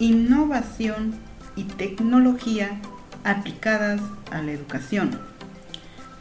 innovación 0.00 1.14
y 1.54 1.64
tecnología 1.64 2.80
aplicadas 3.22 4.00
a 4.32 4.42
la 4.42 4.52
educación. 4.52 5.10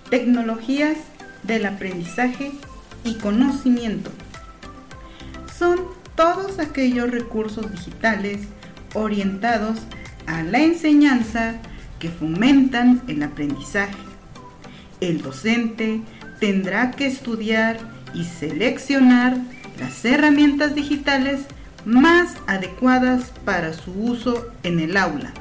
Tecnologías 0.09 0.98
del 1.44 1.66
aprendizaje 1.66 2.52
y 3.04 3.16
conocimiento. 3.16 4.12
Son 5.58 5.80
todos 6.16 6.60
aquellos 6.60 7.10
recursos 7.10 7.72
digitales 7.72 8.42
orientados 8.94 9.80
a 10.27 10.43
la 10.43 10.59
enseñanza 10.59 11.55
que 12.00 12.09
fomentan 12.09 13.02
el 13.07 13.23
aprendizaje. 13.23 13.98
El 15.00 15.21
docente 15.21 16.02
tendrá 16.39 16.91
que 16.91 17.07
estudiar 17.07 17.80
y 18.14 18.25
seleccionar 18.25 19.38
las 19.80 20.04
herramientas 20.04 20.75
digitales 20.75 21.41
más 21.86 22.36
adecuadas 22.48 23.32
para 23.45 23.73
su 23.73 23.91
uso 23.91 24.48
en 24.64 24.80
el 24.80 24.98
aula, 24.98 25.31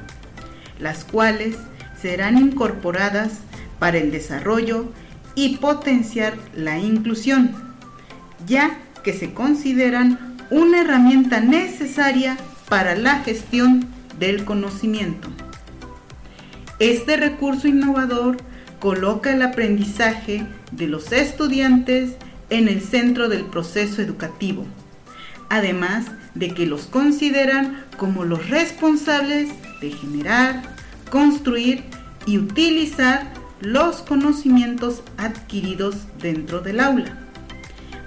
las 0.79 1.05
cuales 1.05 1.57
serán 2.01 2.39
incorporadas 2.39 3.41
para 3.79 3.99
el 3.99 4.11
desarrollo 4.11 4.93
y 5.35 5.57
potenciar 5.57 6.35
la 6.55 6.79
inclusión, 6.79 7.53
ya 8.47 8.79
que 9.03 9.13
se 9.13 9.33
consideran 9.35 10.37
una 10.51 10.81
herramienta 10.81 11.41
necesaria 11.41 12.37
para 12.69 12.97
la 12.97 13.21
gestión 13.21 13.87
del 14.19 14.45
conocimiento. 14.45 15.29
Este 16.79 17.17
recurso 17.17 17.69
innovador 17.69 18.37
coloca 18.79 19.33
el 19.33 19.43
aprendizaje 19.43 20.47
de 20.73 20.87
los 20.87 21.13
estudiantes 21.13 22.13
en 22.51 22.69
el 22.69 22.81
centro 22.81 23.29
del 23.29 23.45
proceso 23.45 24.01
educativo, 24.01 24.65
además 25.49 26.07
de 26.35 26.55
que 26.55 26.67
los 26.67 26.87
consideran 26.87 27.85
como 27.97 28.25
los 28.25 28.49
responsables 28.49 29.51
de 29.81 29.91
generar, 29.91 30.63
construir 31.11 31.85
y 32.27 32.39
utilizar 32.39 33.33
los 33.61 34.03
conocimientos 34.03 35.03
adquiridos 35.17 35.97
dentro 36.21 36.61
del 36.61 36.81
aula. 36.81 37.19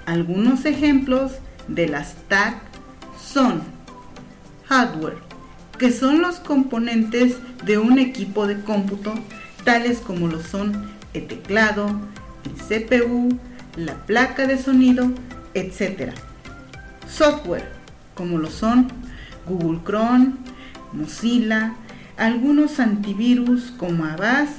Algunos 0.06 0.64
ejemplos 0.64 1.32
de 1.68 1.88
las 1.88 2.14
TAC 2.28 2.56
son 3.20 3.62
hardware, 4.66 5.18
que 5.78 5.92
son 5.92 6.22
los 6.22 6.36
componentes 6.36 7.36
de 7.64 7.78
un 7.78 7.98
equipo 7.98 8.46
de 8.46 8.60
cómputo, 8.60 9.14
tales 9.64 9.98
como 9.98 10.28
lo 10.28 10.42
son 10.42 10.90
el 11.14 11.26
teclado, 11.26 12.00
el 12.44 12.88
CPU, 12.88 13.38
la 13.76 13.94
placa 14.06 14.46
de 14.46 14.58
sonido, 14.58 15.10
etc. 15.54 16.14
Software, 17.22 17.68
como 18.16 18.36
lo 18.36 18.50
son 18.50 18.88
Google 19.46 19.78
Chrome, 19.84 20.32
Mozilla, 20.92 21.76
algunos 22.16 22.80
antivirus 22.80 23.70
como 23.78 24.06
Avast 24.06 24.54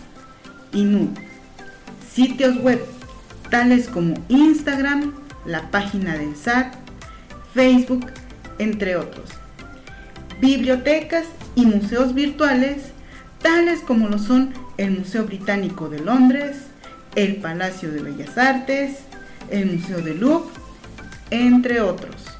y 0.71 0.85
Nude. 0.85 1.21
Sitios 2.09 2.55
web, 2.61 2.81
tales 3.49 3.89
como 3.89 4.13
Instagram, 4.29 5.11
la 5.45 5.71
página 5.71 6.15
del 6.17 6.37
SAT, 6.37 6.73
Facebook, 7.53 8.05
entre 8.59 8.95
otros. 8.95 9.29
Bibliotecas 10.39 11.25
y 11.55 11.65
museos 11.65 12.13
virtuales, 12.13 12.93
tales 13.41 13.81
como 13.81 14.07
lo 14.07 14.19
son 14.19 14.53
el 14.77 14.99
Museo 14.99 15.25
Británico 15.25 15.89
de 15.89 15.99
Londres, 15.99 16.67
el 17.15 17.35
Palacio 17.41 17.91
de 17.91 18.03
Bellas 18.03 18.37
Artes, 18.37 18.99
el 19.49 19.65
Museo 19.65 19.99
de 19.99 20.13
Louvre, 20.13 20.47
entre 21.29 21.81
otros. 21.81 22.33